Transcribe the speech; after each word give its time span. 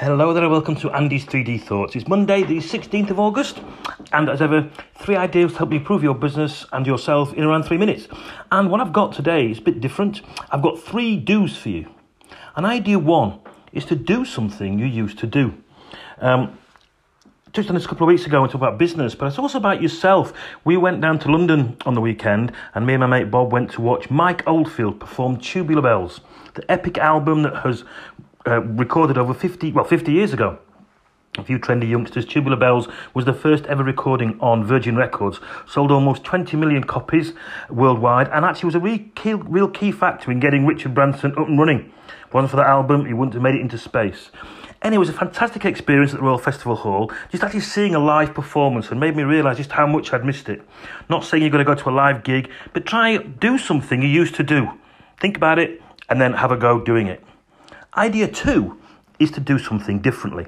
Hello 0.00 0.32
there, 0.32 0.44
and 0.44 0.52
welcome 0.52 0.76
to 0.76 0.92
Andy's 0.92 1.26
3D 1.26 1.60
Thoughts. 1.60 1.96
It's 1.96 2.06
Monday, 2.06 2.44
the 2.44 2.58
16th 2.58 3.10
of 3.10 3.18
August, 3.18 3.60
and 4.12 4.28
as 4.28 4.40
ever, 4.40 4.70
three 4.94 5.16
ideas 5.16 5.50
to 5.50 5.58
help 5.58 5.72
you 5.72 5.78
improve 5.78 6.04
your 6.04 6.14
business 6.14 6.64
and 6.70 6.86
yourself 6.86 7.34
in 7.34 7.42
around 7.42 7.64
three 7.64 7.78
minutes. 7.78 8.06
And 8.52 8.70
what 8.70 8.80
I've 8.80 8.92
got 8.92 9.12
today 9.12 9.50
is 9.50 9.58
a 9.58 9.60
bit 9.60 9.80
different. 9.80 10.22
I've 10.52 10.62
got 10.62 10.78
three 10.78 11.16
do's 11.16 11.56
for 11.56 11.70
you. 11.70 11.92
And 12.54 12.64
idea 12.64 12.96
one 12.96 13.40
is 13.72 13.84
to 13.86 13.96
do 13.96 14.24
something 14.24 14.78
you 14.78 14.86
used 14.86 15.18
to 15.18 15.26
do. 15.26 15.52
Um, 16.18 16.56
touched 17.52 17.68
on 17.68 17.74
this 17.74 17.84
a 17.84 17.88
couple 17.88 18.06
of 18.06 18.08
weeks 18.12 18.24
ago 18.24 18.40
and 18.40 18.52
talked 18.52 18.62
about 18.62 18.78
business, 18.78 19.16
but 19.16 19.26
it's 19.26 19.38
also 19.40 19.58
about 19.58 19.82
yourself. 19.82 20.32
We 20.64 20.76
went 20.76 21.00
down 21.00 21.18
to 21.18 21.28
London 21.28 21.76
on 21.84 21.94
the 21.94 22.00
weekend, 22.00 22.52
and 22.76 22.86
me 22.86 22.94
and 22.94 23.00
my 23.00 23.08
mate 23.08 23.32
Bob 23.32 23.50
went 23.50 23.72
to 23.72 23.80
watch 23.80 24.10
Mike 24.10 24.46
Oldfield 24.46 25.00
perform 25.00 25.38
Tubular 25.38 25.82
Bells, 25.82 26.20
the 26.54 26.70
epic 26.70 26.98
album 26.98 27.42
that 27.42 27.56
has 27.56 27.82
uh, 28.48 28.60
recorded 28.60 29.18
over 29.18 29.34
50, 29.34 29.72
well, 29.72 29.84
50 29.84 30.12
years 30.12 30.32
ago. 30.32 30.58
A 31.36 31.44
few 31.44 31.58
trendy 31.58 31.88
youngsters, 31.88 32.24
Tubular 32.24 32.56
Bells 32.56 32.88
was 33.14 33.24
the 33.24 33.32
first 33.32 33.64
ever 33.66 33.84
recording 33.84 34.38
on 34.40 34.64
Virgin 34.64 34.96
Records, 34.96 35.38
sold 35.66 35.92
almost 35.92 36.24
20 36.24 36.56
million 36.56 36.82
copies 36.82 37.32
worldwide, 37.70 38.28
and 38.28 38.44
actually 38.44 38.66
was 38.66 38.74
a 38.74 38.80
real 38.80 38.98
key, 39.14 39.34
real 39.34 39.68
key 39.68 39.92
factor 39.92 40.32
in 40.32 40.40
getting 40.40 40.66
Richard 40.66 40.94
Branson 40.94 41.32
up 41.32 41.46
and 41.46 41.58
running. 41.58 41.92
Wasn't 42.32 42.50
for 42.50 42.56
that 42.56 42.66
album, 42.66 43.06
he 43.06 43.12
wouldn't 43.12 43.34
have 43.34 43.42
made 43.42 43.54
it 43.54 43.60
into 43.60 43.78
space. 43.78 44.30
Anyway, 44.82 44.96
it 44.96 44.98
was 44.98 45.08
a 45.08 45.12
fantastic 45.12 45.64
experience 45.64 46.12
at 46.12 46.20
the 46.20 46.24
Royal 46.24 46.38
Festival 46.38 46.76
Hall, 46.76 47.12
just 47.30 47.42
actually 47.42 47.60
seeing 47.60 47.94
a 47.94 47.98
live 47.98 48.34
performance 48.34 48.90
and 48.90 48.98
made 48.98 49.16
me 49.16 49.22
realise 49.22 49.56
just 49.56 49.72
how 49.72 49.86
much 49.86 50.12
I'd 50.12 50.24
missed 50.24 50.48
it. 50.48 50.62
Not 51.08 51.24
saying 51.24 51.42
you're 51.42 51.50
going 51.50 51.64
to 51.64 51.74
go 51.74 51.80
to 51.80 51.88
a 51.88 51.92
live 51.92 52.24
gig, 52.24 52.50
but 52.72 52.86
try 52.86 53.16
do 53.16 53.58
something 53.58 54.02
you 54.02 54.08
used 54.08 54.34
to 54.36 54.42
do. 54.42 54.70
Think 55.20 55.36
about 55.36 55.58
it 55.58 55.82
and 56.08 56.20
then 56.20 56.32
have 56.32 56.52
a 56.52 56.56
go 56.56 56.80
doing 56.80 57.06
it. 57.08 57.22
Idea 57.96 58.28
two 58.28 58.78
is 59.18 59.30
to 59.32 59.40
do 59.40 59.58
something 59.58 60.00
differently. 60.00 60.46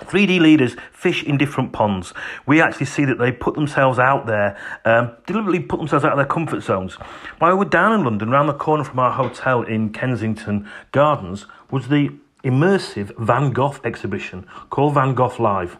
3D 0.00 0.40
leaders 0.40 0.76
fish 0.92 1.22
in 1.22 1.36
different 1.36 1.72
ponds. 1.72 2.14
We 2.46 2.60
actually 2.60 2.86
see 2.86 3.04
that 3.04 3.18
they 3.18 3.32
put 3.32 3.54
themselves 3.54 3.98
out 3.98 4.26
there, 4.26 4.58
um, 4.84 5.12
deliberately 5.26 5.60
put 5.60 5.78
themselves 5.78 6.04
out 6.04 6.12
of 6.12 6.16
their 6.16 6.26
comfort 6.26 6.62
zones. 6.62 6.94
While 7.38 7.52
we 7.52 7.58
were 7.58 7.70
down 7.70 7.92
in 7.92 8.04
London, 8.04 8.30
round 8.30 8.48
the 8.48 8.54
corner 8.54 8.84
from 8.84 8.98
our 8.98 9.12
hotel 9.12 9.62
in 9.62 9.92
Kensington 9.92 10.68
Gardens, 10.92 11.46
was 11.70 11.88
the 11.88 12.10
immersive 12.42 13.16
Van 13.18 13.52
Gogh 13.52 13.76
exhibition 13.84 14.46
called 14.70 14.94
Van 14.94 15.14
Gogh 15.14 15.34
Live. 15.38 15.76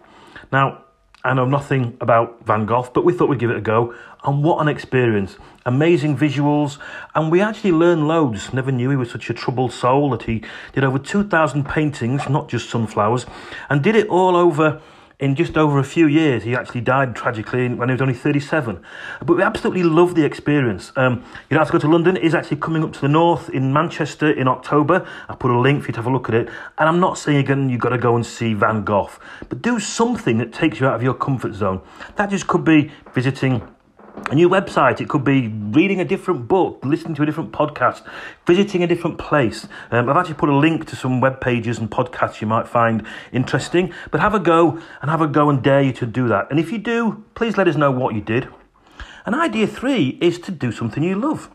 Now, 0.53 0.85
I 1.23 1.35
know 1.35 1.45
nothing 1.45 1.99
about 2.01 2.47
Van 2.47 2.65
Gogh, 2.65 2.91
but 2.95 3.05
we 3.05 3.13
thought 3.13 3.29
we'd 3.29 3.39
give 3.39 3.51
it 3.51 3.57
a 3.57 3.61
go. 3.61 3.95
And 4.25 4.43
what 4.43 4.63
an 4.63 4.69
experience! 4.69 5.37
Amazing 5.67 6.17
visuals, 6.17 6.79
and 7.15 7.31
we 7.31 7.43
actually 7.43 7.73
learned 7.73 8.09
loads. 8.09 8.55
Never 8.55 8.73
knew 8.73 8.89
he 8.89 8.97
was 8.97 9.11
such 9.11 9.29
a 9.29 9.35
troubled 9.35 9.73
soul 9.73 10.09
that 10.11 10.23
he 10.23 10.43
did 10.73 10.83
over 10.83 10.99
2,000 10.99 11.65
paintings, 11.65 12.27
not 12.31 12.49
just 12.49 12.71
sunflowers, 12.71 13.27
and 13.69 13.83
did 13.83 13.97
it 13.97 14.09
all 14.09 14.35
over 14.35 14.81
in 15.21 15.35
just 15.35 15.57
over 15.57 15.79
a 15.79 15.85
few 15.85 16.07
years, 16.07 16.43
he 16.43 16.55
actually 16.55 16.81
died 16.81 17.15
tragically 17.15 17.69
when 17.69 17.91
he 17.91 17.93
was 17.93 18.01
only 18.01 18.15
37. 18.15 18.83
But 19.25 19.37
we 19.37 19.43
absolutely 19.43 19.83
love 19.83 20.15
the 20.15 20.25
experience. 20.25 20.93
Um, 20.97 21.23
you 21.49 21.57
don't 21.57 21.59
have 21.59 21.69
to 21.69 21.73
go 21.73 21.79
to 21.79 21.89
London. 21.89 22.17
He's 22.17 22.35
actually 22.35 22.57
coming 22.57 22.83
up 22.83 22.95
to 22.95 23.01
the 23.01 23.09
north 23.09 23.51
in 23.51 23.73
Manchester 23.73 24.31
in 24.31 24.49
October. 24.49 25.07
I 25.29 25.35
put 25.35 25.51
a 25.51 25.61
link 25.61 25.83
for 25.83 25.89
you 25.89 25.93
to 25.93 25.99
have 25.99 26.07
a 26.07 26.11
look 26.11 26.31
at 26.31 26.35
it. 26.35 26.49
And 26.79 26.89
I'm 26.89 27.01
not 27.01 27.19
saying 27.19 27.37
again 27.37 27.69
you've 27.69 27.81
got 27.81 27.91
to 27.91 27.99
go 27.99 28.17
and 28.17 28.25
see 28.25 28.55
Van 28.55 28.83
Gogh, 28.83 29.11
but 29.49 29.61
do 29.61 29.79
something 29.79 30.39
that 30.39 30.55
takes 30.55 30.81
you 30.81 30.87
out 30.87 30.95
of 30.95 31.03
your 31.03 31.15
comfort 31.15 31.53
zone. 31.53 31.83
That 32.17 32.31
just 32.31 32.47
could 32.47 32.65
be 32.65 32.91
visiting 33.13 33.63
a 34.31 34.35
new 34.35 34.49
website. 34.49 35.01
It 35.01 35.09
could 35.09 35.25
be 35.25 35.49
reading 35.49 36.01
a 36.01 36.05
different 36.05 36.49
book, 36.49 36.81
listening 36.85 37.15
to 37.17 37.23
a 37.23 37.27
different 37.27 37.53
podcast, 37.53 38.07
visiting 38.47 38.83
a 38.83 38.87
different 38.87 39.19
place. 39.19 39.67
Um, 39.91 40.09
I've 40.09 40.17
actually 40.17 40.35
put 40.35 40.49
a 40.49 40.57
link 40.57 40.87
to 40.89 40.97
some 40.97 41.21
web 41.21 41.41
pages 41.41 41.79
and 41.79 41.91
podcasts 41.91 42.41
you 42.41 42.47
might 42.47 42.69
find 42.69 43.07
interesting. 43.33 43.93
But 44.11 44.21
have 44.21 44.35
a 44.35 44.39
go 44.39 44.81
and 45.03 45.11
have 45.11 45.21
a 45.21 45.27
go 45.27 45.51
and 45.51 45.63
dare 45.63 45.83
you 45.83 45.93
to 45.95 46.07
do 46.07 46.29
that. 46.29 46.51
And 46.51 46.61
if 46.61 46.73
you 46.73 46.79
do, 46.79 47.25
please 47.35 47.57
let 47.57 47.69
us 47.69 47.77
know 47.77 47.91
what 47.91 48.15
you 48.15 48.21
did. 48.21 48.49
And 49.27 49.35
idea 49.35 49.67
three 49.67 50.19
is 50.21 50.39
to 50.41 50.51
do 50.51 50.73
something 50.73 51.03
you 51.03 51.17
love. 51.17 51.51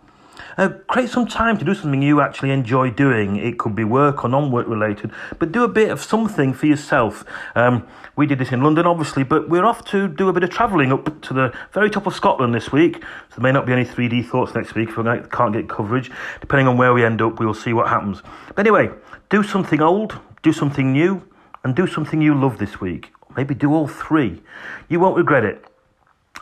Uh, 0.58 0.70
create 0.88 1.10
some 1.10 1.28
time 1.28 1.58
to 1.58 1.66
do 1.66 1.74
something 1.74 2.02
you 2.02 2.22
actually 2.22 2.52
enjoy 2.52 2.90
doing. 2.90 3.36
It 3.36 3.60
could 3.60 3.76
be 3.76 3.84
work 3.84 4.24
or 4.24 4.30
non 4.30 4.52
work 4.52 4.68
related, 4.68 5.12
but 5.40 5.52
do 5.52 5.64
a 5.64 5.68
bit 5.68 5.90
of 5.90 6.02
something 6.02 6.54
for 6.54 6.66
yourself. 6.66 7.24
Um, 7.56 7.88
we 8.16 8.26
did 8.26 8.40
this 8.40 8.52
in 8.52 8.62
London, 8.62 8.86
obviously, 8.86 9.24
but 9.24 9.50
we're 9.50 9.66
off 9.66 9.84
to 9.86 10.08
do 10.08 10.30
a 10.30 10.34
bit 10.34 10.44
of 10.44 10.50
travelling 10.50 10.94
up 10.94 11.22
to 11.24 11.34
the 11.34 11.54
very 11.74 11.90
top 11.90 12.08
of 12.08 12.16
Scotland 12.16 12.54
this 12.54 12.72
week. 12.72 12.96
So 12.96 13.36
there 13.36 13.44
may 13.44 13.52
not 13.52 13.66
be 13.66 13.74
any 13.74 13.86
3D 13.86 14.26
thoughts 14.26 14.56
next 14.56 14.76
week 14.76 14.90
if 14.90 14.98
we 14.98 15.04
can't 15.04 15.54
get 15.54 15.68
coverage. 15.68 16.12
Depending 16.42 16.68
on 16.68 16.78
where 16.78 16.94
we 16.94 17.04
end 17.04 17.22
up, 17.22 17.40
we'll 17.40 17.54
see 17.54 17.74
what 17.74 17.90
happens. 17.90 18.22
But 18.56 18.60
anyway, 18.60 18.90
do 19.30 19.44
something 19.44 19.82
old, 19.82 20.20
do 20.44 20.54
something 20.54 20.92
new, 20.94 21.22
and 21.64 21.76
do 21.76 21.88
something 21.88 22.22
you 22.22 22.36
love 22.36 22.58
this 22.58 22.80
week. 22.80 23.12
Maybe 23.36 23.54
do 23.54 23.74
all 23.74 23.88
three. 23.88 24.42
You 24.88 25.00
won't 25.00 25.18
regret 25.18 25.44
it. 25.44 25.66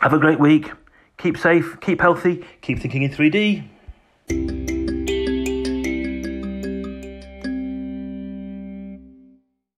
Have 0.00 0.12
a 0.12 0.18
great 0.18 0.38
week. 0.38 0.70
Keep 1.16 1.38
safe, 1.38 1.78
keep 1.80 2.00
healthy, 2.00 2.44
keep 2.60 2.80
thinking 2.80 3.02
in 3.02 3.10
3D 3.10 3.68
thank 4.28 4.50
you 4.50 4.53